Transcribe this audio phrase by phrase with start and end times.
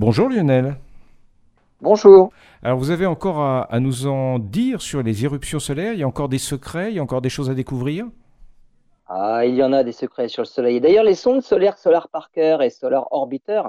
[0.00, 0.76] Bonjour Lionel.
[1.80, 2.30] Bonjour.
[2.62, 5.92] Alors vous avez encore à, nous en dire sur les éruptions solaires?
[5.92, 6.92] Il y a encore des secrets?
[6.92, 8.06] Il y a encore des choses à découvrir?
[9.08, 10.80] Ah, il y en a des secrets sur le Soleil.
[10.80, 13.62] D'ailleurs, les sondes solaires Solar Parker et Solar Orbiter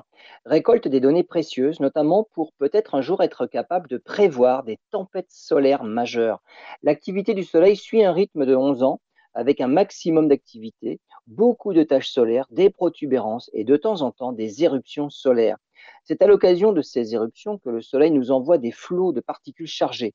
[0.46, 5.32] récoltent des données précieuses, notamment pour peut-être un jour être capable de prévoir des tempêtes
[5.32, 6.44] solaires majeures.
[6.84, 9.02] L'activité du Soleil suit un rythme de 11 ans,
[9.34, 14.32] avec un maximum d'activité, beaucoup de tâches solaires, des protubérances et de temps en temps
[14.32, 15.58] des éruptions solaires.
[16.04, 19.68] C'est à l'occasion de ces éruptions que le Soleil nous envoie des flots de particules
[19.68, 20.14] chargées.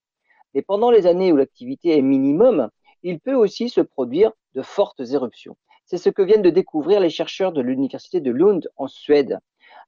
[0.55, 2.69] Mais pendant les années où l'activité est minimum,
[3.03, 5.57] il peut aussi se produire de fortes éruptions.
[5.85, 9.39] C'est ce que viennent de découvrir les chercheurs de l'université de Lund en Suède.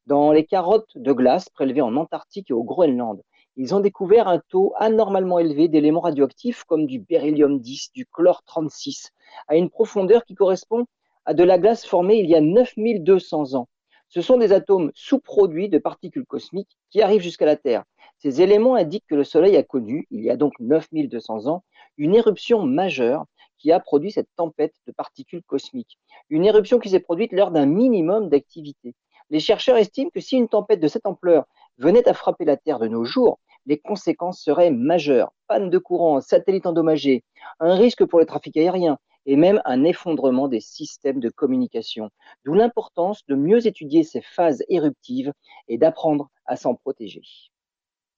[0.06, 3.22] Dans les carottes de glace prélevées en Antarctique et au Groenland,
[3.56, 8.42] ils ont découvert un taux anormalement élevé d'éléments radioactifs comme du beryllium 10, du chlore
[8.44, 9.12] 36,
[9.48, 10.84] à une profondeur qui correspond
[11.24, 13.68] à de la glace formée il y a 9200 ans.
[14.08, 17.84] Ce sont des atomes sous-produits de particules cosmiques qui arrivent jusqu'à la Terre.
[18.18, 21.64] Ces éléments indiquent que le Soleil a connu, il y a donc 9200 ans,
[21.98, 23.26] une éruption majeure
[23.58, 25.98] qui a produit cette tempête de particules cosmiques.
[26.30, 28.94] Une éruption qui s'est produite lors d'un minimum d'activité.
[29.30, 31.44] Les chercheurs estiment que si une tempête de cette ampleur
[31.78, 35.32] venait à frapper la Terre de nos jours, les conséquences seraient majeures.
[35.48, 37.24] Panne de courant, satellites endommagés,
[37.58, 42.10] un risque pour le trafic aérien et même un effondrement des systèmes de communication.
[42.44, 45.32] D'où l'importance de mieux étudier ces phases éruptives
[45.68, 47.22] et d'apprendre à s'en protéger.